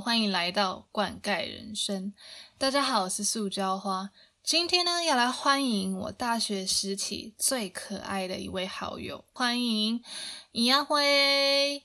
[0.00, 2.12] 欢迎来到灌溉人生。
[2.58, 4.10] 大家好，我是塑胶花。
[4.42, 10.02] 今天呢，要来欢迎我大学时期最可爱的一位好友，欢迎
[10.52, 11.82] 尹亚辉。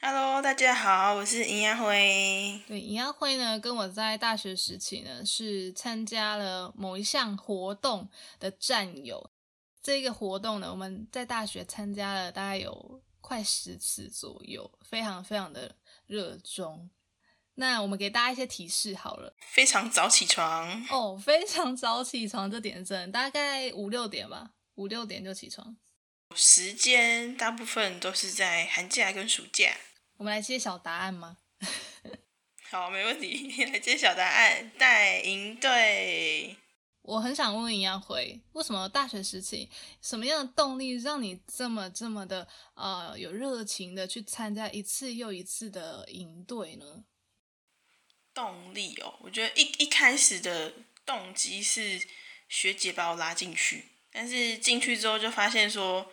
[0.00, 2.60] Hello，大家好，我是尹亚辉。
[2.66, 8.08] 对，尹亚辉呢，跟我在大学时期呢是参加了某一项活动
[8.40, 9.30] 的战友。
[9.80, 16.90] 这个活动呢，我们在大学参加了大概有快十次左右，非常非常的热衷。
[17.54, 19.34] 那我们给大家一些提示好了。
[19.40, 25.76] 非常早起床，哦，非常早起床，这点真大概五六点吧，五六点就起床。
[26.34, 29.76] 时间大部分都是在寒假跟暑假。
[30.16, 31.36] 我们来揭晓答案吗？
[32.70, 34.72] 好，没问题，来揭晓答案。
[34.78, 36.56] 带营队，
[37.02, 39.68] 我很想问问尹亚辉，为什么大学时期
[40.00, 47.04] 什么样的动力让你这么这么的呃有热情的去参加一次又一次的营队呢？
[48.34, 50.72] 动力哦，我觉得一一开始的
[51.04, 52.00] 动机是
[52.48, 56.10] 学姐把我拉进去，但是进去之后就发现说，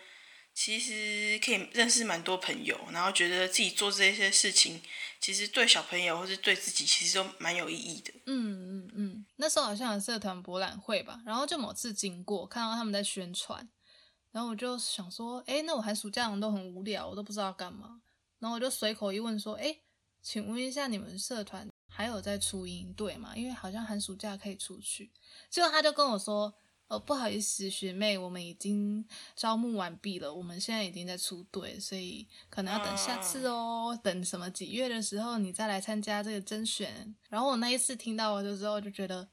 [0.53, 4.81] 其实可以认识蛮多朋友，然后觉得自己做这些事情，
[5.19, 8.13] 其实对小朋友或是对自己其实都蛮有意义的。
[8.25, 13.67] 嗯嗯嗯，那时候好像有社团博览会吧，然后就某次经过看到他们在宣传，
[14.31, 18.01] 然后我就想说，哎，那我寒暑假都很无聊，我都不知道要干嘛，
[18.39, 19.77] 然后我就随口一问说，哎，
[20.21, 23.35] 请问一下你们社团还有在出营队嘛？
[23.35, 25.11] 因为好像寒暑假可以出去，
[25.49, 26.53] 结果他就跟我说。
[26.87, 29.05] 哦，不好意思，学妹，我们已经
[29.35, 37.15] 招募完毕了，我们现在已经在出队，所以可能要等下次哦，等什么几月的时候你再来参加这个甄选。
[37.29, 39.29] 然后我那一次听到的时候就觉得，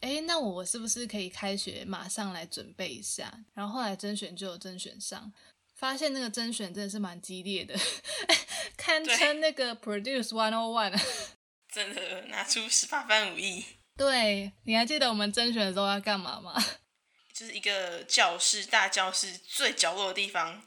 [0.00, 3.42] 哎，那我是不是可以开学马上来准备一下？
[3.54, 5.32] 然后后来甄选就有甄选上，
[5.74, 7.74] 发现那个甄选真的是蛮激烈的，
[8.76, 11.00] 堪称那个 Produce One O One，
[11.72, 13.64] 真的拿出十八般武艺。
[13.96, 16.62] 对，你还记得我们甄选的时候要干嘛吗？
[17.32, 20.62] 就是一个教室，大教室最角落的地方，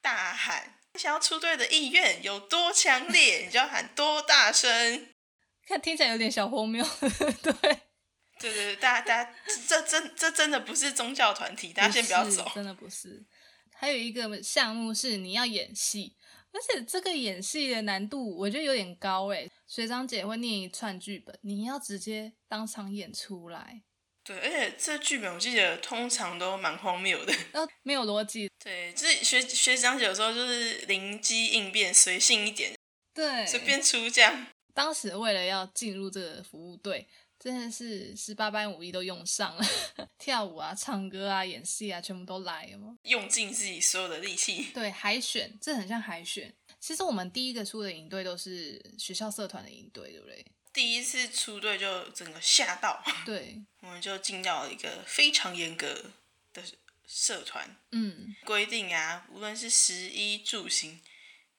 [0.00, 5.08] 大喊想要出队的意愿有多强烈，你就要喊多大声。
[5.66, 6.84] 看听起来有点小荒谬，
[7.42, 7.52] 对，
[8.40, 9.34] 对对对，大家大家，
[9.68, 13.24] 这真这真的不是宗教团体，大家先不要走，真的不是。
[13.74, 16.16] 还有一个项目是你要演戏，
[16.52, 19.50] 而且这个演戏的难度我觉得有点高诶。
[19.66, 23.82] 学长姐会念一串剧本，你要直接当场演出来。
[24.22, 28.50] 对，而且这剧本我记得通常都蛮荒谬的， 然后没有逻辑。
[28.62, 32.76] 对，就是学学长姐有时候就是灵机应变，随性一点，
[33.14, 34.46] 对，随便出这样。
[34.74, 37.08] 当时为了要进入这个服务队，
[37.42, 39.64] 真的是十八般武艺都用上了，
[40.18, 44.68] 跳舞啊、唱歌啊、演戏啊，全部都来了，用尽自己所有的力气。
[44.74, 46.54] 对，海选，这很像海选。
[46.78, 50.44] 其实我们第一个出的营队都是学校社团的营队，对不对？
[50.72, 56.12] 第一次出队就整个吓到，对， 我们就进到了一个非常严格
[56.52, 56.62] 的
[57.06, 61.00] 社团，嗯，规定啊，无论是食衣住行，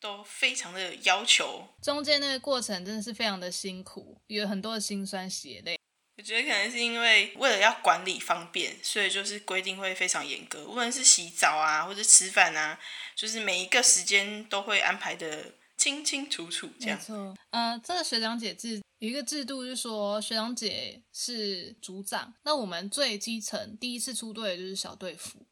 [0.02, 1.66] 都非常的要求。
[1.82, 5.80] 中间那个过程真的是非常的辛苦，有很多的辛酸血泪。
[6.18, 12.78] 我觉得可能是因为为了要管理方便，所以就是规定会非常严格，无论是洗澡啊，或者吃饭啊，
[13.16, 16.70] 就是每一个时间都会安排的清清楚楚。
[16.80, 17.36] 这样，没错。
[17.52, 25.48] 呃，这个学长姐制有一个制度，是说学长姐是组长，那我们最基层第一次出队的就是小队服。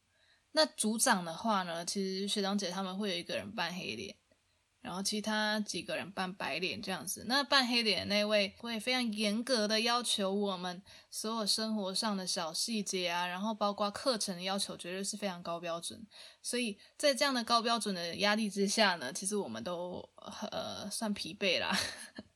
[0.51, 4.15] 那组长的话呢，其实学长姐他们会有一个人扮黑脸。
[4.89, 16.03] 然后其他几个人扮白脸这样子，那扮黑脸那位会非常严格的要求我们所有生活上的小细节啊，然后包括课程的要求，绝对是非常高标准。
[16.41, 20.03] 所以在这样的高标准的压力之下呢，其实我们都
[20.49, 21.71] 呃算疲惫啦，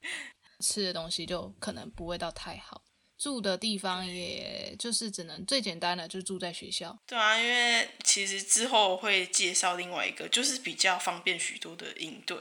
[0.62, 2.84] 吃的东西就可能不会到太好，
[3.24, 7.00] 住的地方也就是只能最简单的就住在学校。
[7.08, 12.38] 对啊，因为其实之后会介绍另外一个，就是比较方便许多的应对。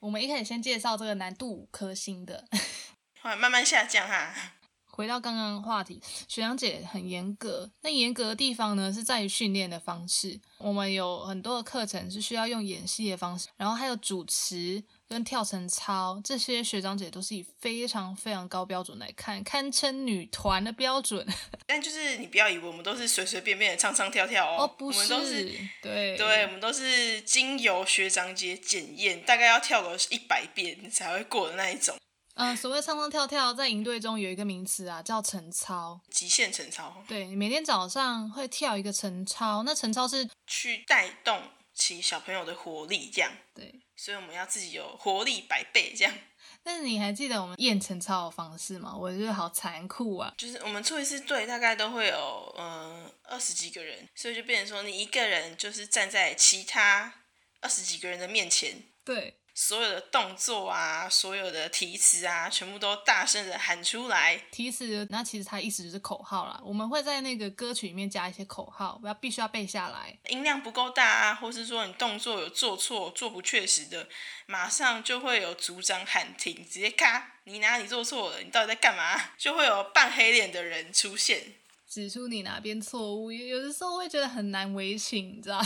[0.00, 2.48] 我们一开始先介绍这个难度五颗星的，
[3.22, 4.54] 慢慢下降哈。
[4.86, 7.70] 回到刚刚的话题，学长姐很严格。
[7.82, 10.40] 那严格的地方呢，是在于训练的方式。
[10.58, 21.26] 我们有很多的课程是需要用演戏的方式，然后还有主持跟跳绳操，这些学长姐都是以非常非常高标准来看，堪称女团的标准。
[21.66, 25.44] 但就是你不要以为我们都是随随便便的唱唱跳跳哦，不我们都是
[25.82, 31.94] 对对，我们都是经由学长姐检验，大概要跳个一百遍才会过的那一种。
[32.34, 37.04] 嗯，所谓唱唱跳跳，在营队中有一个名词啊，叫晨操，极限晨操。
[37.06, 41.42] 对，你每天早上会跳一个晨操，那晨操是去带动
[41.74, 43.30] 起小朋友的活力，这样。
[43.54, 46.12] 对，所以我们要自己有活力百倍，这样。
[46.64, 48.96] 但是你还记得我们验晨操的方式吗？
[48.96, 50.34] 我觉得好残酷啊！
[50.36, 57.14] 就是我们出一次队大概都会有嗯二十几个人，所以就变成说你一个人就是站在其他
[57.60, 64.36] 二十几个人的面前，对，所有的动作啊，所有的题词啊，全部都大声的喊出来。
[64.50, 66.60] 提词，那其实它意思就是口号啦。
[66.64, 70.18] 我们会在那个歌曲里面加一些口号，要必须要背下来。
[70.28, 74.08] 音量不够大啊，或是说你动作有做错、做不确实的，
[74.46, 78.40] 马上就会有组长喊停，直接咔，你哪里做错了？
[78.40, 79.32] 你到底在干嘛？
[79.36, 81.54] 就会有扮黑脸的人出现。
[81.86, 85.62] 指出你哪边错误，有有的时候会觉得很难为情，你知道？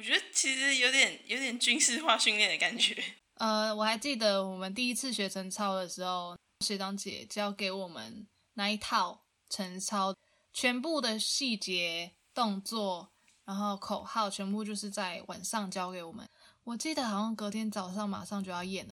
[0.00, 2.96] 我觉得其实有点有点军事化训练的感觉。
[3.36, 10.16] 呃，我还记得我们第一次学晨操的时候，学长姐教给我们那一套晨操，
[10.54, 13.12] 全部的细节、动作，
[13.44, 16.26] 然后口号，全部就是在晚上教给我们。
[16.64, 18.92] 我记得好像隔天早上马上就要演了，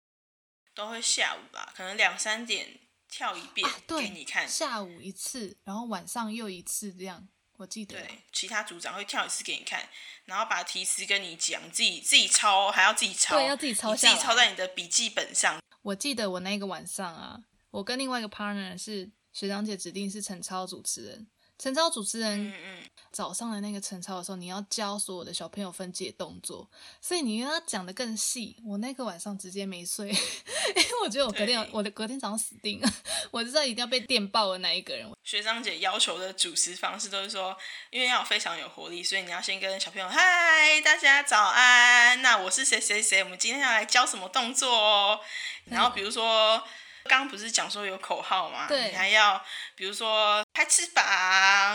[0.75, 4.47] 都会下午吧，可能两三点跳一遍、啊对给你看。
[4.47, 7.27] 下午一次，然后晚上又一次，这样
[7.61, 7.95] 我记得。
[7.95, 9.87] 对，其他组长会跳一次给你看，
[10.25, 15.61] 然后把题词跟你讲，自己自己抄，还要自己抄，对要自己抄你自己抄在你的笔记本上。
[15.83, 21.27] 我记得我那个晚上啊，我跟另外一个 partner 是学长姐指定是陈超主持人。
[21.59, 26.69] 陈超主持人嗯嗯，早上的那个晨操的时候，你要教所有的小朋友分解动作，
[27.01, 28.55] 所以你要讲的更细。
[28.65, 32.89] 我那个晚上直接没睡， 因为我觉得我隔天我的隔天早上死定了，
[33.31, 35.11] 我知道一定要被电爆的那一个人。
[35.23, 37.55] 学长姐要求的主持方式都是说，
[37.89, 45.19] 因为要非常有活力，所以你要先跟小朋友嗨，大家早安，那我是谁谁谁，我们今天要来教什么动作哦。
[45.65, 46.63] 然后比如说。
[47.05, 48.67] 刚刚不是讲说有口号吗？
[48.67, 49.43] 对你还要
[49.75, 51.03] 比如说拍翅膀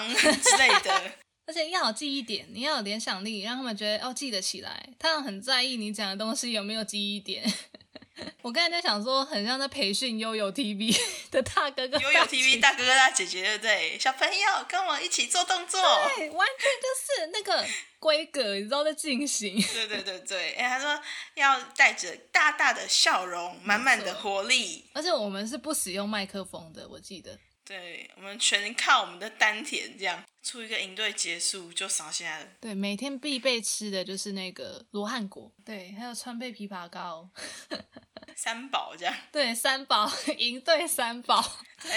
[0.14, 1.12] 之类的。
[1.46, 4.88] 而且要有记忆点，你要有联想力，让他们觉得哦记得起来。
[4.98, 7.44] 他们很在意你讲的东西有没有记忆点。
[8.40, 10.98] 我刚才在想说，很像在培训悠悠 TV
[11.30, 13.98] 的大哥哥、悠悠 TV 大哥哥大姐姐，对不对？
[13.98, 15.78] 小朋友跟我一起做动作。
[16.16, 17.66] 对，完全就是那个
[17.98, 19.60] 规格，你知道在进行。
[19.74, 20.98] 对对对对，哎，他说
[21.34, 24.86] 要带着大大的笑容，满满的活力。
[24.94, 27.38] 而且我们是不使用麦克风的，我记得。
[27.66, 32.48] 对，我们全靠我们的丹田，这样出一个营队结束就扫下来了。
[32.60, 37.28] 对，每天必备吃的就是那个罗汉果，对，还有川贝枇杷膏，
[38.36, 40.08] 三宝这样，对，三宝，
[40.38, 41.42] 营队三宝，
[41.82, 41.90] 对，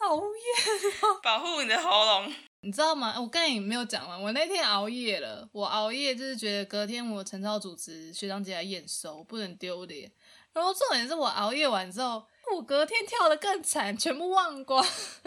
[0.00, 1.20] 好无言。
[1.22, 2.34] 保护你的喉咙。
[2.60, 3.14] 你知道吗？
[3.20, 5.46] 我刚才也没有讲完，我那天熬夜了。
[5.52, 10.10] 我熬夜就是觉得隔天我晨操组织学长姐来验收，不能丢脸。
[10.52, 14.84] 然后重点是我熬夜完之后，我隔天跳的更惨，全部忘光。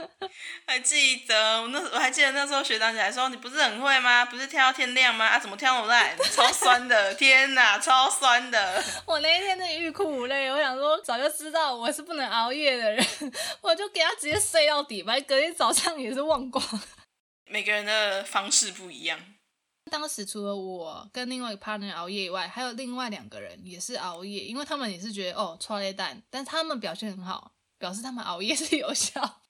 [0.65, 4.25] 还记得我那我还记得那时候学长姐还说你不是很会吗？
[4.25, 5.25] 不是跳到天亮吗？
[5.25, 6.17] 啊，怎么跳那么烂？
[6.31, 8.83] 超酸的，天哪，超酸的。
[9.05, 10.49] 我那一天真的欲哭无泪。
[10.49, 13.05] 我想说，早就知道我是不能熬夜的人，
[13.61, 15.19] 我就给他直接睡到底吧。
[15.27, 16.63] 隔天早上也是忘光。
[17.45, 19.19] 每个人的方式不一样。
[19.89, 29.41] 当时除了我跟另外一个 partner 熬夜以外，还有另外两个人也是熬夜，因为他们也是觉得哦，超累蛋，但他们表现很好，表示他们熬夜是有效。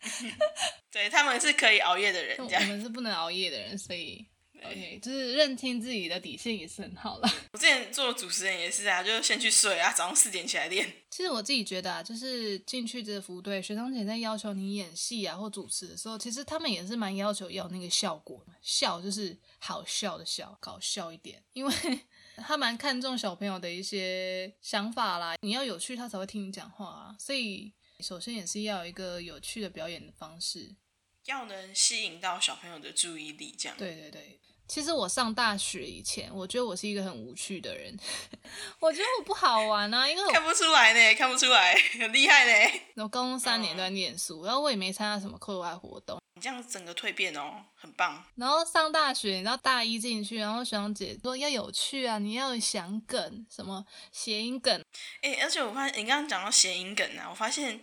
[0.92, 2.44] 对他们是可以熬夜的人，我。
[2.44, 4.24] 们是不能熬夜的人，所以
[4.64, 7.28] OK，就是认清自己的底线也是很好了。
[7.52, 10.92] 我之前做主持人也是啊，就是先去睡啊，早上四点起来练。
[11.10, 21.74] 其实我自己觉得啊，就是进去这个服务队，学长姐在要求你演戏啊或主持的时候，其实他们也是蛮要求要那个效果，笑就是好笑的笑，搞笑一点，因为
[22.36, 27.16] 他蛮看重小朋友的一些想法啦，你要有趣，他才会听你讲话啊。
[27.18, 30.76] 所以首先也是要有一个有趣的表演的方式。
[31.24, 33.76] 要能吸引到小朋友的注意力，这样。
[33.76, 37.98] 对对对，其实我上大学以前，我觉得我是一个很无趣的人，
[38.78, 42.80] 我觉得我不好玩啊，因为我看不出来呢，看不出来，很厉害呢。
[42.96, 46.20] 我高中三年都在念书，然后我也没参加什么课外活动。
[46.34, 48.22] 你这样整个蜕变哦，很棒。
[48.36, 54.84] 然后上大学，你知道大一进去，然后学长姐说要有趣啊，你要想梗，什么谐音梗，
[55.22, 57.80] 哎、而且我发现你刚刚讲到谐音梗啊，我发现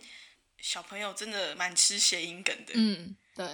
[0.58, 2.72] 小朋友真的蛮吃谐音梗的。
[2.74, 3.46] 嗯，对，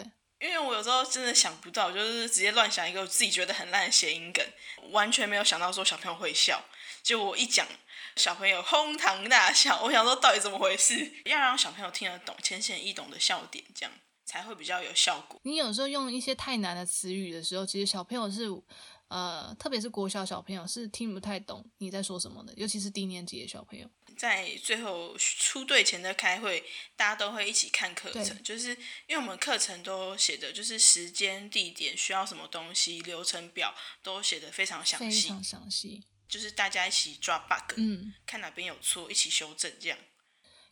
[0.43, 4.45] 因为我有时候真的想不到，就是直接乱想一个我自己觉得很烂的谐音梗，
[4.91, 6.65] 完全没有想到说小朋友会笑。
[7.01, 7.65] 结果我一讲，
[8.17, 9.81] 小朋友哄堂大笑。
[9.85, 11.13] 我想说到底怎么回事？
[11.27, 13.93] 要让小朋友听得懂、浅显易懂的笑点，这样
[14.25, 15.41] 才会比较有效果。
[15.45, 18.49] 你有时候用一些太难的词语的时候，其实小朋友是，
[19.07, 23.89] 呃，特别是国小小朋友是听不太懂你在说什么的，尤其是低年级的小朋友。
[24.17, 26.65] 在最后出队前的开会，
[26.97, 28.71] 大家都会一起看课程，就是
[29.07, 35.23] 因为我们课程都写的就是时间、地点、需要什么东西、流程表都写的非常详细。
[35.23, 36.05] 非常详细。
[36.29, 39.99] 就是大家一起抓 bug，嗯，看哪边有错，一起修正这样。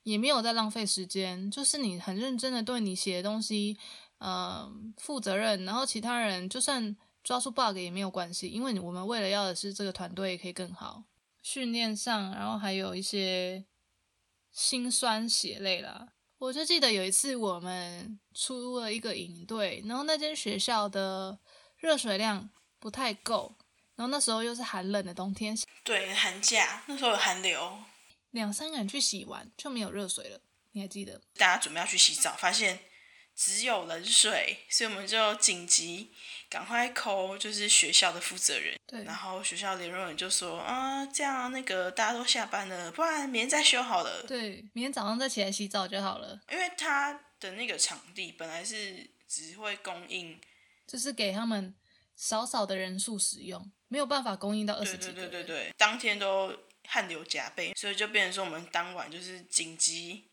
[0.05, 3.77] 也没有在浪费时间，就是你很认真的对你写的东西，
[4.17, 4.67] 呃，
[4.97, 11.05] 负责任，然后其他人就算抓出 bug 也没有关系，因为我们为了要的是这个团队可以更好，
[11.43, 13.65] 训练上，然后还有一些
[14.51, 16.15] 辛酸血泪啦。
[16.39, 21.39] 我就记得有一次我们出了一个营队，然后那间学校的
[21.77, 23.57] 热水量不太够，
[23.95, 25.55] 然后那时候又是寒冷的冬天，
[25.85, 27.79] 对，寒假那时候有寒流，
[28.31, 30.41] 两三个人去洗完就没有热水了，
[30.73, 31.21] 你还记得？
[31.35, 32.81] 大家准备要去洗澡，发现
[33.41, 36.13] 只有冷水，所以我们就紧急
[36.51, 44.23] 赶快 call 就是学校的负责人，对然后学校联络人就说啊，这样那个大家都下班了，不然明天再修好了。
[44.29, 46.39] 对，明天早上再起来洗澡就好了。
[46.53, 50.39] 因为他的那个场地本来是只会供应，
[50.87, 51.75] 就是给他们
[52.15, 55.31] 少少的人数使用，没有办法供应到二十几个人。
[55.31, 56.55] 对对对，当天都
[56.87, 60.30] 汗流浃背，所以就变成说我们当晚就是紧急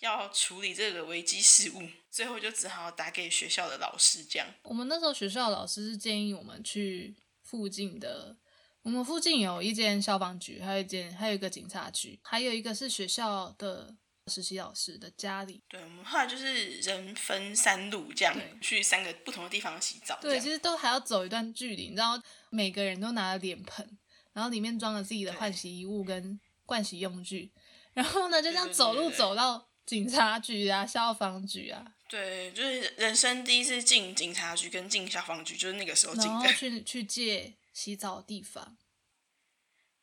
[0.00, 4.46] 要处理这个危机事务，最后就只好打给学校的老师这样。
[4.62, 8.36] 我们那时候学校的老师是建议我们去附近的，
[8.82, 15.62] 我们附近有一间消防局，还有一间还有一个警察局，还有一个是学校的实习老师的家里。
[15.68, 23.98] 对，我们后来就是人分三路这样去三个不同的地方洗澡，对，其实都还要走一段距离，你知道，每个人都拿了脸盆，
[24.32, 27.52] 然后里面装了自己的换洗衣物跟盥洗用具，
[27.94, 36.46] 然后呢就这样走路走到警察局啊、消防局啊，对，就是人生第一次进警察局跟进消防局，就是那个时候进然后。
[36.52, 38.76] 去去借洗澡的地方。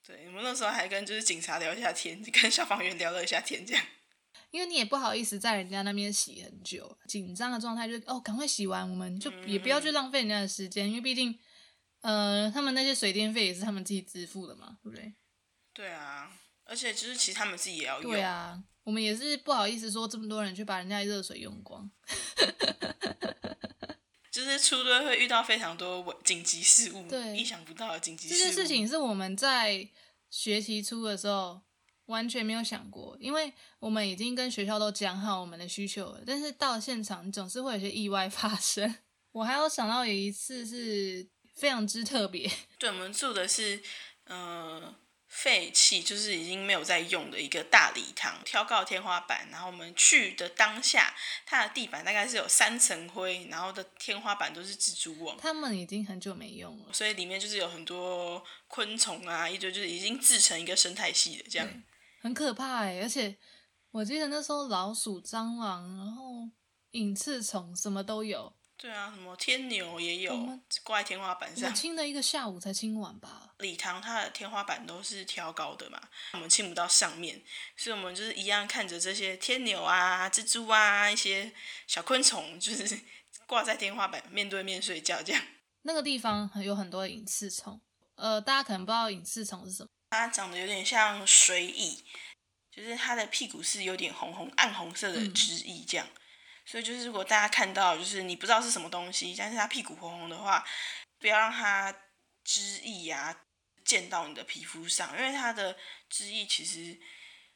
[0.06, 3.86] 对，我们那时候还跟就是警察聊一下天，跟消防员聊了一下天，这样。
[4.52, 11.38] 因为你也不好意思在人家那边洗很久，紧张的状态就哦，赶快洗完，我们就也不要去浪费人家的时间，因为毕竟，
[12.02, 15.14] 呃，他们那些水电费也是他们自己支付的嘛，对不对？
[15.74, 16.32] 对啊，
[16.66, 18.12] 而且就是其实他们自己也要用。
[18.12, 21.90] 对啊，我们也是不好意思说这么多人去把人家的热水用光。
[24.32, 28.46] 就是出队会遇到非常多危紧急事务，对意想不到的紧急这事务。
[28.46, 29.88] 件事情是我们在
[30.30, 31.62] 学期初的时候
[32.08, 38.96] 完全没有想过，因为我们已经跟学校都讲好我们的需求了，但是到现场总是会有些意外发生。
[39.32, 43.80] 我还有想到有一次是非常之特别，对，我们住的是
[44.26, 44.96] 呃
[45.36, 49.48] 废弃，就是已经没有在用的一个大礼堂，挑高的天花板。
[49.52, 51.12] 然后我们去的当下，
[51.44, 55.36] 它的地板大概是有三层灰，然后的天花板都是蜘蛛网。
[55.38, 56.94] 他们已经很久没用了。
[56.94, 61.68] 所以里面就是有很多昆虫啊，一堆就是已经制成一个生态系的这样。
[62.22, 63.36] 很可怕哎、而且
[63.90, 66.48] 我记得那时候老鼠、蟑螂，然后
[66.92, 68.54] 隐翅虫什么都有。
[68.78, 70.36] 对啊，什么天牛也有
[70.84, 71.70] 挂在天花板上。
[71.70, 73.54] 我清了一个下午才清完吧。
[73.60, 76.02] 礼堂它的天花板都是挑高的嘛，
[76.34, 77.42] 我们清不到上面，
[77.78, 81.54] 所以我们就是一样看着这些天牛啊、蜘蛛啊、一些
[81.88, 83.00] 小昆虫，就是
[83.48, 85.42] 挂在天花板面对面睡觉这样。
[85.84, 87.80] 那个地方很有很多隐翅虫，
[88.16, 89.90] 呃，大家可能不知道隐翅虫是什么。
[90.10, 92.04] 它长得有点像水蚁，
[92.70, 96.06] 就是它的屁股是有点红红、暗红色的汁液这样。
[96.66, 100.66] 所以就是如果大家看到就是你不知道是什么东西，但是它屁股红红的话，
[101.20, 101.94] 不要让它
[102.44, 103.36] 汁液啊
[103.84, 105.76] 溅到你的皮肤上，因为它的
[106.10, 106.98] 汁液其实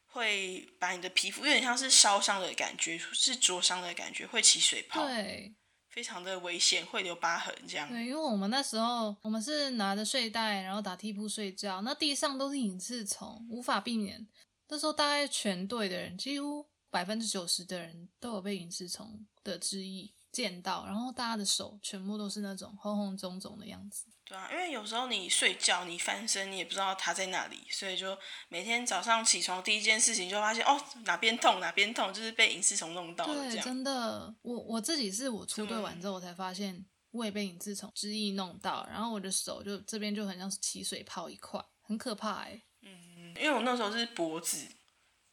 [0.06, 5.56] 会把你的皮肤有点像是烧伤的感觉，是灼伤的感觉，会起水泡，对
[5.90, 7.90] 非常的危险，会留疤痕这样。
[7.90, 14.28] 对，因为我们那时候我们是拿着睡袋，然后打地铺睡觉，那地上都是隐翅虫，无法避免。
[14.68, 24.08] 那时候大概全队的人，几乎百分之九十的人都有被隐翅虫的汁液溅到，然后大家的手全部都是那种红红肿肿的样子。
[24.26, 28.18] 对啊，因为有时候你睡觉，你翻身，你也不知道它在哪里，所以就
[28.50, 30.76] 每天早上起床第一件事情就发现哦
[31.06, 42.60] 哪边痛哪边痛，就是被隐翅虫弄到了对，真的，我我自己是我出队完之后我才发现，我也被隐翅虫汁液弄到，然后我的手就这边就很像是起水泡一块，很可怕哎、
[43.40, 44.66] 因为我那时候是脖子，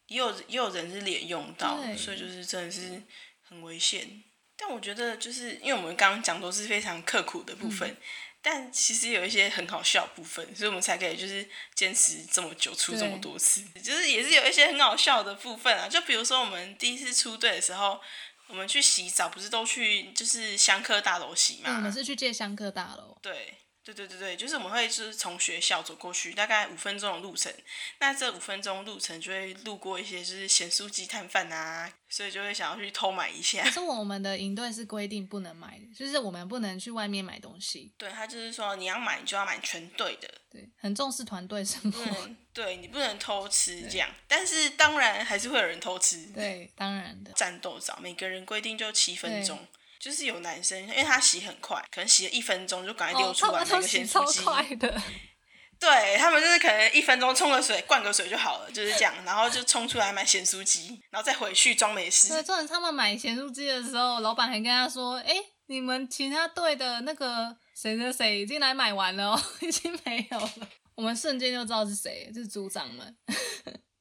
[0.07, 3.01] 也有也有人是脸用到，所以就是真的是
[3.41, 4.23] 很危险。
[4.57, 7.97] 但我觉得就是因为我们刚刚讲都是非常刻苦的部分，
[8.41, 15.89] 但其实有一些很好笑的部分，所以我们才可以就是坚持这么久，出这么多次，就是也是有一些很好笑的部分啊。
[15.89, 17.99] 就比如说我们第一次出队的时候，
[18.47, 21.75] 我们去洗澡，不是都去就是香科大楼洗嘛？
[21.75, 27.53] 我们是去借香客大楼，对，对对对对，就是我们会就是从学校走过去，大概五分钟的路程。
[27.99, 33.69] 那这五分钟路程就会路过一些就是咸酥鸡摊贩啊，所以就会想要去偷买一下可。
[33.69, 37.93] 是我们的营队是规定不能买的，就是我们不能去外面买东西。
[37.99, 42.29] 对他就是说你要买，你就要买全队的，对，很重视团队生活。
[42.51, 46.25] 对你不能偷吃这样，但是当然还是会有人偷吃。
[46.33, 47.31] 对，当然的。
[47.33, 49.59] 战斗早每个人规定就七分钟，
[50.05, 54.39] 就是有男生，因为他洗很快，可能洗了一分钟就赶快丢出来那个咸酥鸡。
[54.39, 55.01] 超快的。
[55.79, 62.29] 对他们就是可能一分钟冲个水，灌个水就好了，就是这样，然后就冲出来买咸酥鸡，然后再回去装没事。
[62.29, 65.33] 对，重点他们买咸酥鸡的时候，老板还跟他说：“哎，
[65.65, 73.17] 你们其他队的那个谁谁谁已经来买完了， 已经没有了。”我们瞬间就知道是谁，就是组长们。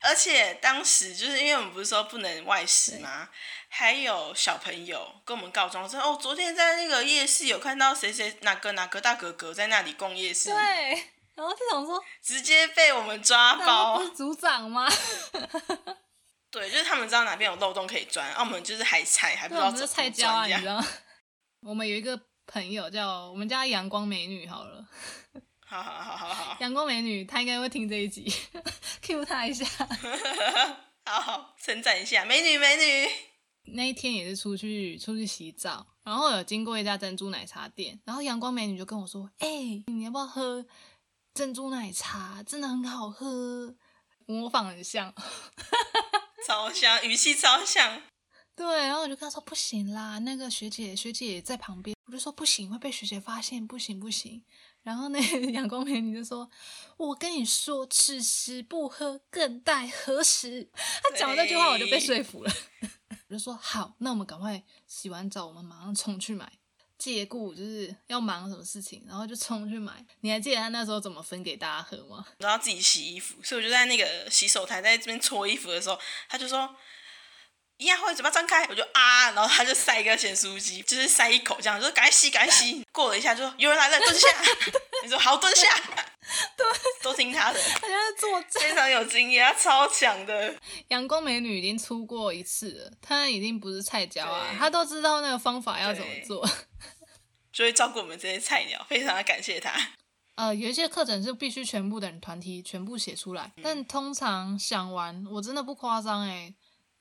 [0.05, 3.29] 而且当时就是因为我们不是说不能外食吗？
[3.69, 11.11] 还有小朋友跟我们告状说：“哦，昨天在那个夜市有看到谁谁哪个哪个大哥哥在那里逛夜市。”对。
[11.35, 13.99] 然后就想说，直接被我们抓包。
[13.99, 14.89] 不是组长吗？
[16.49, 20.81] 对，就是他们知道哪边有漏洞可以钻，啊，我们就是还菜，还不知道怎么菜椒啊，你知道？
[21.63, 24.87] 我们有一个朋友叫我们家阳光美女，好了。
[25.83, 26.57] 好好好好好。
[26.61, 28.33] 阳光美女，她应该会听这一集，
[29.03, 29.67] Q 她一下。
[31.05, 33.11] 好好称赞一下美女美女。
[33.75, 40.65] 那一天也是出去出去洗澡，然后有经过一家珍珠奶茶店，然后阳光美女就跟我说：“哎，你要不要喝？”
[41.35, 43.75] 珍珠奶茶真的很好喝，
[44.27, 45.13] 模仿很像，
[46.47, 48.01] 超像，语气超像。
[48.55, 54.45] 对，然后我就跟他说不行啦，那个学姐学姐在旁边，我就说不行会被学姐发现，不行不行。
[54.85, 55.19] 然后那
[55.51, 56.49] 阳光美女就说
[56.97, 60.71] ：“我跟你说，此时不喝，更待何时？”
[61.03, 62.53] 他讲完这句话，我就被说服了。
[63.29, 66.53] 我就说好，那我们赶快洗完澡，我们马上冲去买。
[66.97, 70.07] 借故就是要忙什么事情，然后就冲去买。
[70.21, 72.25] 你还记得他那时候怎么分给大家喝吗？
[72.39, 75.99] 然后自己洗衣服，所以我就在那个洗手台在这边搓衣服的时候，
[76.29, 76.75] 他就说
[77.79, 84.29] ：“一样会嘴巴张开。”我就啊，然后他就塞一个咸酥鸡，就是塞一口这样，就说：“赶快吸，赶快吸。”过了一下，就说：“有人来了，蹲下。
[85.03, 85.69] ”你说：“好，蹲下。”
[86.57, 86.67] 对，
[87.03, 90.55] 都听他的，他就是作非常有经验，他超强的。
[90.89, 96.49] 阳光美女已经出过一次了，她已经不是菜椒啊，她都知道那个方法要怎么做。
[97.53, 99.73] 就会照顾我们这些菜鸟，非常的感谢他。
[100.37, 106.53] 呃，有一些课程是必须全部的人团体全部写出来，但通常想完，我真的不夸张哎，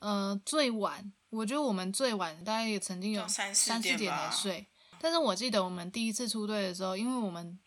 [0.03, 4.67] 呃，最晚，我觉得我们最晚大概也曾经有三四点才睡。
[4.99, 7.57] 但是我记得我们第一次出队的时候，因为我们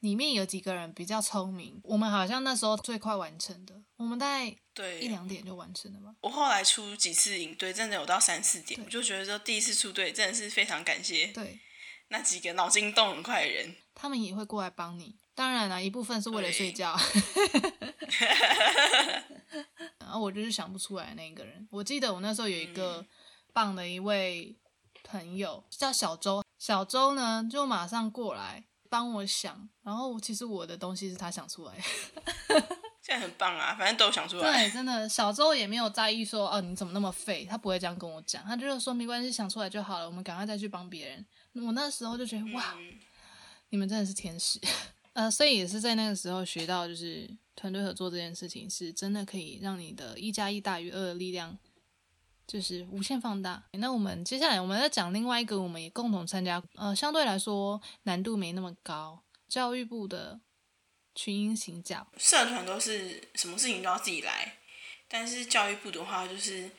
[0.00, 6.12] 里面有几个人比较聪明，我们好像那时候最快完成的，我们大概对一两点就完成了吧。
[6.20, 11.28] 我后来出几次营队，真的有到三四点，我就觉得说第一次出队真的是非常感谢。
[11.28, 11.60] 对。
[12.08, 15.16] 那几个脑筋动很快的人，他们也会过来帮你。
[15.38, 16.98] 当然了，一部分是为了睡觉。
[20.00, 21.68] 然后我就是想不出来那个人。
[21.70, 23.06] 我记得我那时候有一个
[23.52, 24.56] 棒的一位
[25.04, 29.68] 朋友叫小周，小周呢就马上过来帮我想。
[29.84, 31.74] 然后其实我的东西是他想出来。
[33.00, 34.42] 现在很棒啊，反正都想出来。
[34.42, 41.24] 对，真的，小周也没有在意说哦你怎么那么废，他不会这样跟我讲，他就是说没关系，想出来就好了，我们赶快再去帮别人。
[41.64, 42.74] 我那时候就觉得哇，
[43.68, 44.60] 你们真的是天使，
[45.18, 51.58] 呃，所以也是在那个时候学到，就是团队合作这件事情是真的可以让你的一加一大于二的力量，
[52.46, 53.64] 就是无限放大。
[53.72, 60.38] 那我们接下来我们要讲另外一个，我们也共同参加，呃，相对来说难度没那么高，教育部的
[61.16, 64.58] 群英行教社团都是什么事情都要自己来，
[65.08, 66.70] 但是教育部的话就是，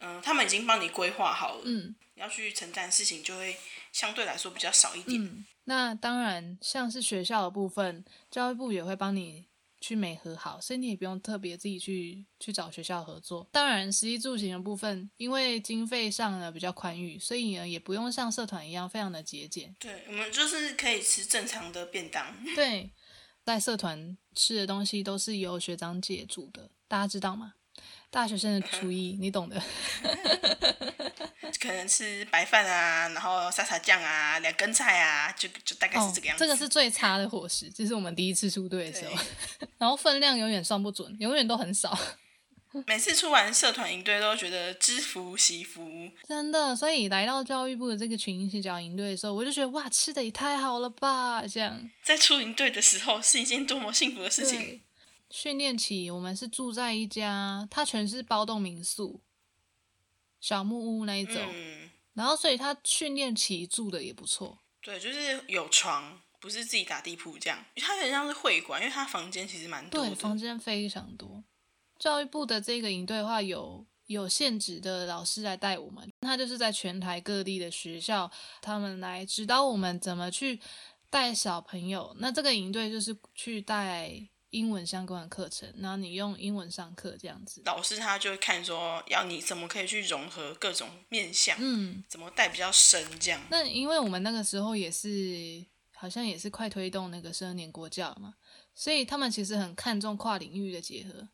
[0.00, 3.56] 嗯，他们已经帮你规划好了，嗯，要去承担事情就会。
[3.96, 5.18] 相对来说比较少一点。
[5.18, 9.46] 嗯，那当然，像是学校的部分，教育部也会帮你
[9.80, 13.48] 去美和好，所以你也不用特别自己去去找学校合作。
[13.50, 19.74] 当然，食衣住行的部分，因为经费上呢比较宽裕，所以呢也不用像社团一样非常的节俭。
[19.80, 22.36] 对，我们就是可以吃正常的便当。
[22.54, 22.92] 对，
[23.46, 27.54] 在社团吃的东西都是由学长姐煮的，大家知道吗？
[28.10, 29.62] 大学生的厨艺，你懂的。
[31.58, 36.44] 可能吃白饭啊，然后沙茶酱啊，两根菜啊，就就大概是这个样子。
[36.44, 39.16] 这个是最差的伙食，这是我们第一次出队的时候，
[39.78, 41.98] 然后分量永远算不准，永远都很少。
[42.86, 46.76] 每次出完社团营队都觉得知福惜福，真的。
[46.76, 51.44] 所以来到教育部的这个群英系教营队的时候，我就觉得哇，吃的也太好了吧！
[51.46, 54.82] 这样在出营队的时候是一件多么幸福的事情。
[55.30, 59.22] 训练起，我们是住在一家，它全是包栋民宿。
[60.38, 61.42] 小木屋那一种，
[62.12, 64.58] 然后所以他训练期住的也不错。
[64.80, 67.64] 对，就是有床，不是自己打地铺这样。
[67.76, 70.04] 它很像是会馆，因为它房间其实蛮多。
[70.04, 71.42] 对，房间非常多。
[71.98, 80.60] 教育部的这个营队的话，有有限职的老师来带我们，他就是在全台各地的学校，他们来指导我们怎么去
[81.10, 87.60] 带小朋友，那这个营队就是去带英文相关的课程，然后你用英文上课这样子。
[87.66, 93.40] 老师他就会看说，要你怎么可以去融合各种面向，嗯，怎么带比较深这样。
[93.50, 95.62] 那因为我们那个时候也是，
[95.94, 98.34] 好像也是快推动那个十二年国教嘛，
[98.74, 101.28] 所以他们其实很看重跨领域的结合，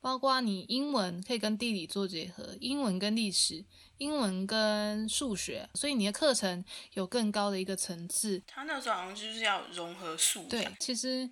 [0.00, 3.64] 包括你英文可以跟地理做结合，英文跟历史，
[3.98, 8.42] 英文跟数学，所以你的课程有更高的一个层次。
[8.46, 11.28] 他那时候好像就是要融合素对，，其实，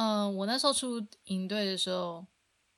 [0.00, 2.24] 嗯、我那时候出营队的时候，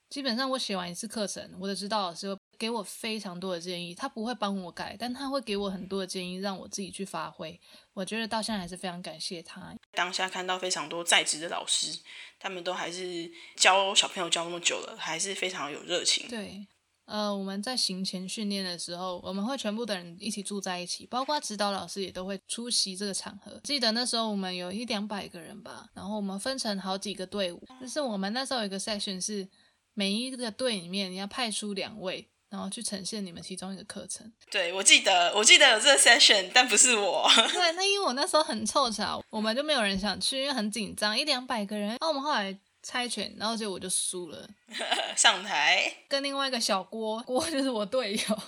[0.09, 7.61] 基本上我写完一次课程，我的指导老师会给我非常多的建议，他不会帮我改，但他会给我很多的建议，让我自己去发挥。
[7.93, 9.75] 我觉得到现在还是非常感谢他。
[9.93, 12.01] 当下看到非常多在职的老师，
[12.39, 16.27] 他们都还是教小朋友教那么久了，还是非常有热情。
[16.27, 16.67] 对，
[17.11, 23.61] 呃，我们在行前训练的时候，我们会全部的人一起住在一起，包括指导老师也都会出席这个场合。
[23.65, 29.49] 记得那时候我们有一两百个人吧，然后我们分成好几个队伍，就是我们那时候有一个 section 是
[29.93, 32.29] 每一个队里面你要派出两位。
[32.51, 34.29] 然后去呈现你们其中一个课程。
[34.51, 37.31] 对，我记得，我记得有这个 session，但不是我。
[37.53, 41.91] 对，那因为我那时候很凑巧，我们就没有人想去，因为很紧张，一两百个人。
[41.91, 44.49] 然后我们后来猜拳，然后结果我就输了，
[45.17, 48.39] 上台，跟另外一个小郭，郭就是我队友。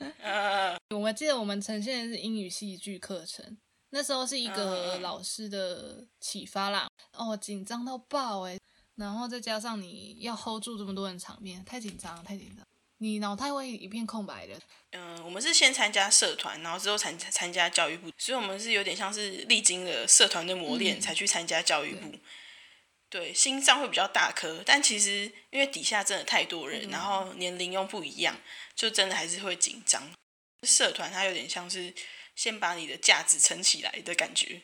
[0.22, 3.58] 呃，我记得我们呈现的是英语戏剧课程，
[3.90, 6.88] 那时候是一个嗯老师的启发啦。
[7.12, 8.58] 哦，紧张到爆诶、
[8.96, 12.64] 然后再加上你要 hold 住这么多人场面，太紧张了，太紧张，
[12.98, 14.54] 你脑袋会一片空白的。
[14.92, 22.10] 嗯、我们是先参加社团，然后之后参参加教育部，所以我们是有点像是历经了社团的磨练，嗯才去参加教育部。
[23.10, 28.40] 对，心脏会比较大颗，但其实因为底下真的太多人，嗯然后年龄又不一样，
[28.76, 30.10] 就真的还是会紧张。
[30.62, 31.92] 社团它有点像是
[32.36, 34.62] 先把你的架子撑起来的感觉，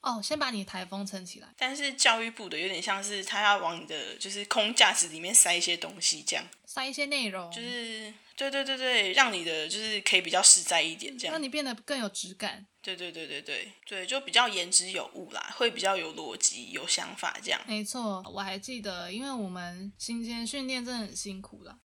[0.00, 1.48] 哦，先把你台风撑起来。
[1.56, 11.42] 但是教育部的有点像是他要往你的就是空架子里面塞一些东西，这样塞一些内容，就是对对对对，让你的就是可以比较实在一点，这样让。
[11.42, 12.66] 你变得更有质感。
[12.86, 17.60] 对对对对对对，就比较言之有物啦，会比较有逻辑、有想法这样。
[17.66, 21.76] 没错，我还记得，因为我们行前训练真的很辛苦啦。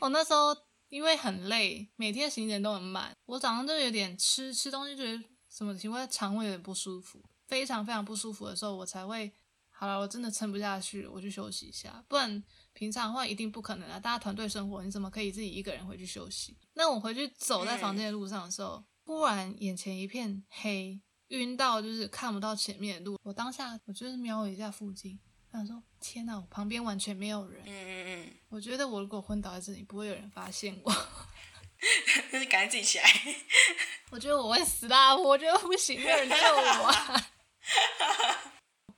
[0.00, 0.54] 我那时候
[0.90, 9.32] 因为很累，每天行程都很满，我早上就有点吃吃东西，觉得什么情况，肠胃有点不舒服，非常非常不舒服的时候，我才会
[9.70, 12.44] 好了，我真的撑不下去了，我去休息一下，不然
[12.74, 13.98] 平常的话一定不可能啊。
[13.98, 16.58] 大家团队生活，你怎么可以自己一个人回去休息？
[16.74, 23.18] 那我回去走在房间的路上的时候，突然眼前一片黑，晕到就是看不到前面的路。
[23.24, 25.18] 我当下我就是瞄了一下附近，
[25.50, 27.60] 我想说天哪，我旁边完全没有人。
[27.66, 30.92] 嗯嗯嗯，我觉得我如果昏倒在这里，不会有人发现我。
[32.30, 33.04] 就是赶紧起来。
[34.10, 35.16] 我觉得我会死啦！
[35.16, 37.30] 我觉得不行，没有人救我、啊。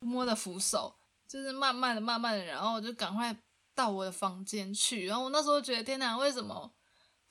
[0.01, 0.95] 摸着扶手，
[1.27, 3.35] 就是慢慢的、慢慢的，然后我就赶快
[3.75, 5.07] 到我的房间去。
[5.07, 6.71] 然后我那时候觉得，天哪，为什么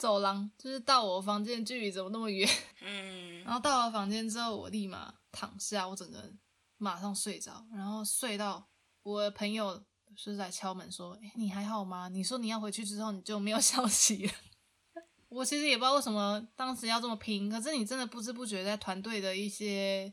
[0.02, 2.50] 走廊就是到我房间的距离怎么那么远？
[2.82, 6.40] 嗯，然后到了房间之后，我立马躺下，我整个人
[6.78, 8.68] 马上睡着，然后睡到
[9.04, 9.80] 我的朋友
[10.16, 12.10] 是在敲门说：“哎，你还好吗？
[12.10, 14.34] 你说你要回去之后你就没有消息了。”
[15.30, 20.12] 我其实也不知道为什么当时要这么拼，可是你真的不知不觉在团队的一些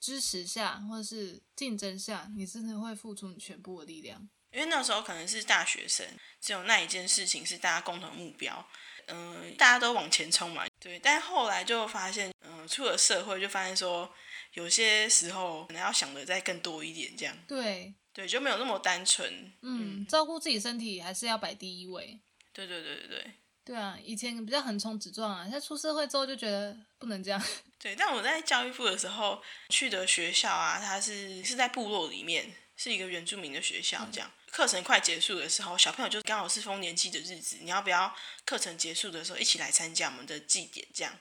[0.00, 4.28] 支持下，或者是竞争下，你真的会付出你全部的力量。
[4.50, 6.04] 因为那时候可能是大学生，
[6.40, 8.66] 只有那一件事情是大家共同目标，
[9.08, 10.66] 嗯、大家都往前冲嘛。
[10.80, 14.12] 对，但后来就发现，嗯、出了社会就发现说，
[14.54, 17.36] 有些时候可能要想的再更多一点，这样。
[17.46, 19.52] 对，对，就没有那么单纯。
[19.62, 22.18] 嗯，照顾自己身体还是要摆第一位。
[22.52, 23.32] 对对对对对。
[23.64, 27.42] 对啊，以前比较横冲直撞啊，现在出社会之后就觉得不能这样。
[27.78, 34.08] 对，但我在教育部的时候去的学校啊，它是是在部落里面，是一个原住民的学校。
[34.10, 40.86] 这样、课程快结束的时候，小朋友就刚好是丰年祭的日子，你要不要课程结束的时候一起来参加我们的祭典？
[40.94, 41.12] 这样，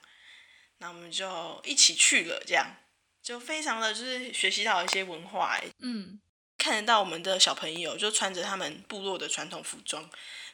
[0.80, 2.76] 那我们就一起去了，这样
[3.22, 6.20] 就非常的就是学习到一些文化、欸，嗯，
[6.58, 10.10] 看得到我们的小朋友就穿着他们部落的传统服装，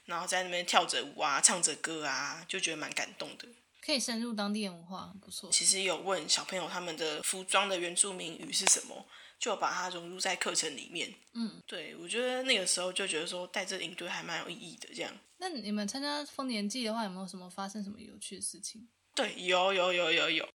[0.05, 3.47] 然后在那边跳着舞啊，唱着歌啊，就觉得蛮感动的。
[3.85, 5.51] 可以深入当地的文化，不错。
[5.51, 9.05] 其实有问小朋友他们的服装的原住民语是什么，
[9.43, 11.13] 就把它融入在课程里面。
[11.33, 14.87] 嗯，对我觉得那个时候就觉得说带这个营队还蛮有意义的。
[14.95, 18.87] 这样，那你们参加丰年祭的话，有没有什么发生什么有趣的事情？
[19.13, 20.49] 对，有有有有有，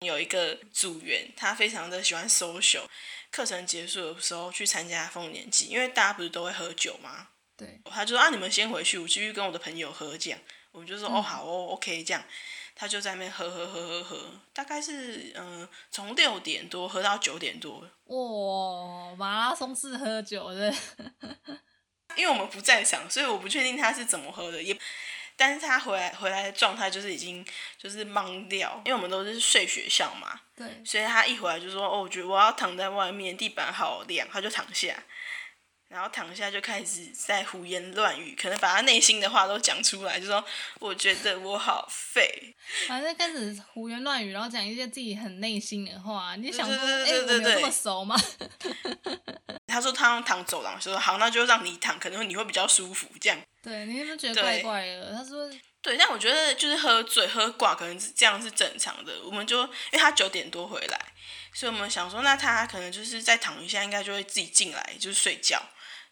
[0.00, 2.84] 有一个组员他非常的喜欢 social，
[3.30, 7.28] 课程结束的时候去参加丰年祭，因为大家不是都会喝酒吗？
[7.56, 10.38] 对，他就说啊，你们先回去，我继续跟我的朋友喝这样。
[10.72, 12.22] 我们就说、哦好哦，OK 这样。
[12.74, 17.86] 他就在那边喝喝喝喝喝，大概是嗯从六点多喝到九点多。
[18.06, 20.74] 哇，马拉松式喝酒的，
[22.16, 24.76] 因为我们不在场，所以我不确定他是怎么喝的，也。
[25.36, 27.44] 但是他回来回来的状态就是已经
[27.76, 34.96] 就是懵掉，因为我们都是睡学校嘛，对，所以他一回来就说：“哦，我觉得我要躺在外面，地板好凉。”他就躺下，
[35.88, 40.44] 然后躺下就开始在胡言乱语，可能把他内心的话都讲出来，就说
[40.80, 42.54] ：“我觉得我好废。”
[42.88, 46.34] 反正开始胡言乱语，然后讲一些自己很内心的话。
[46.36, 48.16] 你想说，哎，我们有这么熟吗？
[49.68, 53.38] 他说他要躺走廊，说好，那就让你躺，可能你会比较舒服，这样。
[53.62, 55.12] 对，你是不是觉得怪怪的？
[55.12, 55.48] 他说，
[55.80, 59.12] 对，但我觉得就是喝醉喝挂，可能是这样是正常的。
[59.24, 61.00] 我们就因为他九点多回来，
[61.52, 65.62] 所以我们想说，那他可能就是再躺一下，应该就会自己进来就是睡觉。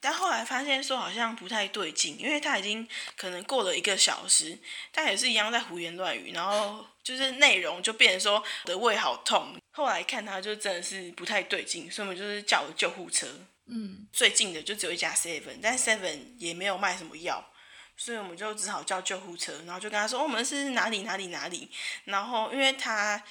[0.02, 2.86] 但后来发现说好像不太对劲，因为他已经
[3.16, 4.58] 可能过了一个小时，
[4.92, 9.54] 他也是一样在胡言乱语，然后就是内容就变成说我的胃好痛。
[9.70, 13.28] 后来看他就真的是不太对劲，所以我们就是叫了救护车。
[13.66, 17.52] 嗯，最近的就只有一家 Seven，但 Seven 也没有卖什么药，
[17.96, 21.70] 所以我们就只好叫救护车，然后就跟他说我们是哪里哪里哪里，
[22.06, 23.22] 然后因为他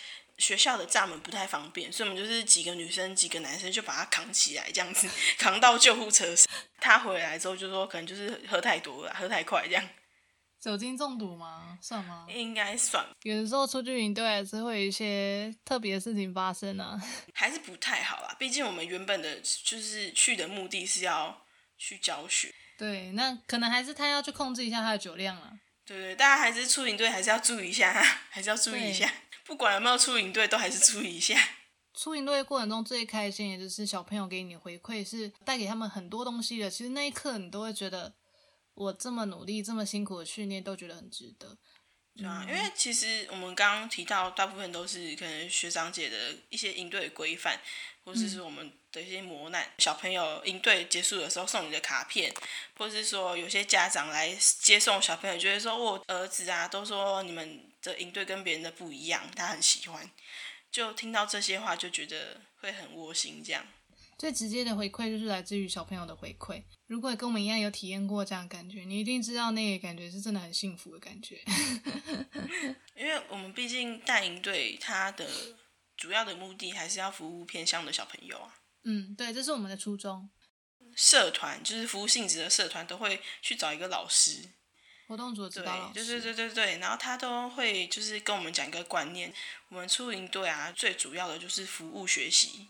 [0.42, 6.52] 学校的闸门不太方便，所以我们就是几个女生几个男生就把他扛起来，这样子 扛到救护车上。
[6.80, 9.88] 他回来之后就说可能就是喝太多了，喝太快这样。
[10.60, 11.78] 酒精中毒吗？
[11.82, 12.28] 算吗？
[12.30, 13.04] 应该算。
[13.24, 17.02] 有的时候出去营队还是会有一些特别的事情发生啊。
[17.34, 21.46] 还是不太好啦，毕竟我们原本的就是去的目的是要
[21.78, 22.54] 去教学。
[22.78, 25.52] 对，那可能还是他要去控制一下他的酒量了。
[25.86, 27.92] 对对，大家还是出营队还是要注意一下，
[28.30, 29.12] 还是要注意一下。
[29.52, 31.36] 不管有没有出营队，都还是出一下。
[31.94, 36.70] 出营队过程中最开心，也就是小朋友给你回馈，是带给他们很多东西的。
[36.70, 38.14] 其实那一刻你都会觉得。
[38.74, 41.58] 我这么努力、这么辛苦的训练，都觉得很值得。
[42.18, 47.60] 对啊，因为其实我们刚刚提到，大部分都是可能学长姐的一些应对规范，
[48.04, 49.72] 或者是我们的一些磨难。
[49.80, 52.32] 小朋友应对结束的时候送你的卡片，
[52.78, 60.10] 或者是说有些家长来接送小朋友，觉得说我儿子啊，都说你们的应对跟别人的不一样，他很喜欢。
[60.70, 63.66] 就听到这些话，就觉得会很窝心，这样。
[64.22, 66.64] 最直接的回馈就是来自于小朋友的回馈。
[66.86, 71.44] 如果跟我们一样有体验过这样感觉，你一定知道那个感觉是真的很幸福的感觉。
[72.96, 75.28] 因为我们毕竟带营队，它的
[75.98, 78.54] 主要的目的还是要服务偏向的小朋友啊。
[78.84, 80.30] 嗯，对，这是我们的初衷。
[80.96, 84.52] 社团就是服务性质的社团，都会去找一个老师，
[85.08, 85.94] 活动组指导老师。
[85.96, 89.34] 对对对对对，然后他都会就是跟我们讲一个观念：
[89.70, 92.70] 我们出营队啊，最主要的就是服务学习。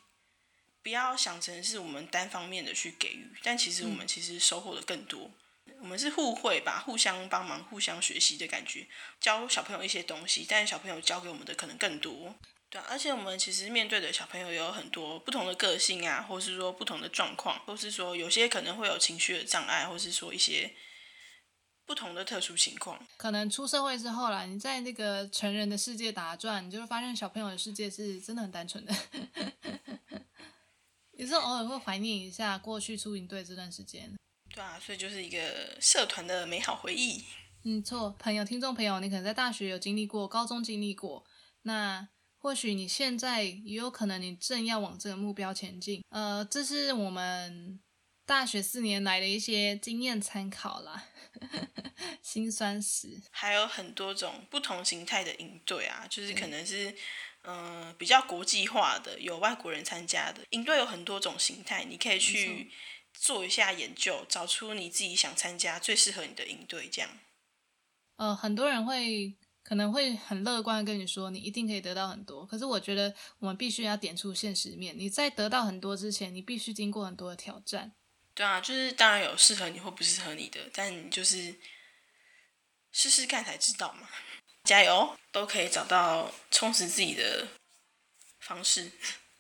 [0.84, 5.32] 不要想成是我们单方面的去给予，但其实我们其实收获的更多。
[5.80, 8.88] 我们是互惠吧，互相帮忙、互相学习的感觉，
[9.20, 12.36] 教小朋友一些东西，但小朋友教给我们的可能更多。
[12.70, 20.74] 对，而且我们其实面对的小朋友有很多不同的个性啊，或是说不同的状况，或是说有些可能会有情绪的障碍，或是说一些
[21.86, 23.06] 不同的特殊情况。
[23.18, 28.96] 可能出社会之后啦，你在那个成人的世界打转，你就会发现小朋友的世界是真的很单纯的。
[31.22, 34.12] 有时候偶尔会怀念一下过去出营队这段时间。
[34.52, 37.24] 对啊，所以就是一个社团的美好回忆。
[37.64, 41.24] 嗯，错，朋友、听众朋友，你可能在大学有经历过，高中经历过，
[41.62, 42.08] 那
[42.40, 46.04] 或许你现在也有可能你正要往这个目标前进。
[46.10, 47.80] 呃，这是我们
[48.26, 51.06] 大学四年来的一些经验参考啦，
[52.24, 53.22] 心酸史。
[53.30, 56.90] 还有很多种不同形态的营队啊，就是可能是。
[56.90, 56.96] 嗯，
[57.98, 62.72] 比较国际化的，有外国人参加的营队有很多种形态，你可以去
[63.14, 66.88] 做一下研究，找出你自己想参加最适合你的营队。
[66.88, 67.10] 这样，
[68.18, 72.46] 呃，很多人会可能会很乐观跟你说，你一定可以得到很多。
[72.46, 77.94] 可是我觉得我们必须要点出现实面，你在得到很多之前，你必须经过很多的挑战。
[78.34, 81.60] 对啊，就是当然有适合你或不适合你的，但你就是
[82.92, 84.08] 试试看才知道嘛。
[84.64, 87.48] 加油，都可以找到充实自己的
[88.40, 88.92] 方式。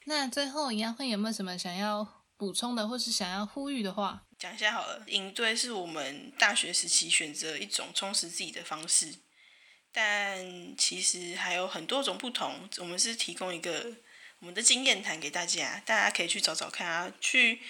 [0.05, 4.23] 那最后，杨慧有没有什么想要补充的，或是想要呼吁的话？
[4.39, 5.03] 讲一下好了。
[5.05, 9.13] 营队是我们大学时期选择一种充实自己的方式，
[9.91, 12.67] 但其实还有很多种不同。
[12.79, 13.95] 我们是提供一个
[14.39, 17.61] 我们的经验谈给大家，大家可以去找找看啊，去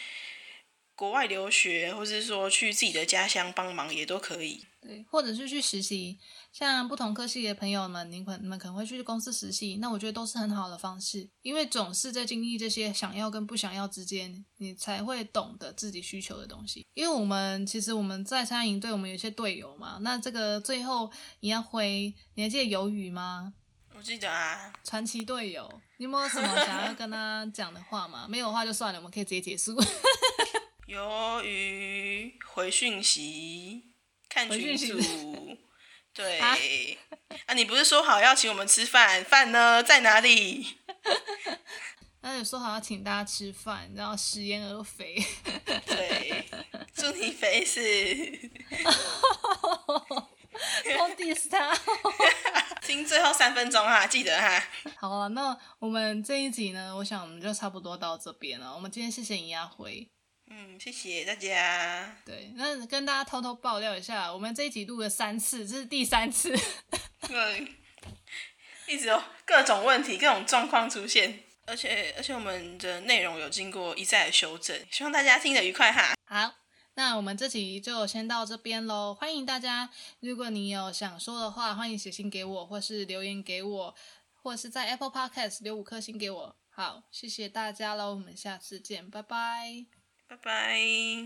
[0.96, 4.66] 国外留学，或是说去自己的家乡帮忙也都可以。
[4.82, 6.18] 对，或者是去实习。
[6.52, 16.86] 像不同科系的朋友们，你可你们可能会去公司实习，那我觉得都是很好的方式，因为总是在经历这些想要跟不想要之间，你才会懂得自己需求的东西。
[16.94, 21.10] 因为我们其实我们在餐饮队，我们有些队友嘛，那这个最后
[21.40, 23.54] 你要回，你还记得鱿鱼吗？
[23.96, 28.26] 我记得啊，传奇队友，你有没有什么想要跟他讲的话吗？
[28.30, 29.80] 没有的话就算了，我们可以直接结束。
[30.90, 33.84] 鱿鱼回讯息，
[34.28, 34.98] 看群组，
[36.13, 36.58] 对啊，
[37.56, 39.24] 你不是说好要请我们吃饭？
[39.24, 40.78] 饭呢在哪里？
[42.24, 45.15] 那你说好要请大家吃饭，然后食言而肥。
[45.86, 46.45] 对，
[46.93, 47.80] 祝你肥死。
[51.00, 51.76] 我 diss 他。
[52.86, 54.62] 听最后三分钟哈，记得哈。
[54.97, 58.74] 好了，那我们这一集呢，我想我们就差不多到这边了。
[58.76, 60.10] 我们今天谢谢尹亚辉。
[60.54, 62.18] 嗯，谢谢大家。
[62.26, 66.54] 对，那跟大家偷偷爆料一下，我们这一集录了三次，这是第三次。
[67.26, 67.68] 对，
[68.86, 76.14] 一直有各种问题、各种状况出现，而且而且我们的内容有经过一再的修正，希望大家听得愉快哈。
[76.26, 76.54] 好，
[76.96, 79.16] 那我们这集就先到这边喽。
[79.18, 83.96] 欢迎大家，如果你有想说的话，欢迎写信给我，或是留言给我，
[84.34, 86.56] 或是在 Apple Podcast 留五颗星给我。
[86.70, 90.01] 好，谢谢大家喽，我们下次见，拜拜。
[90.32, 91.26] 拜拜。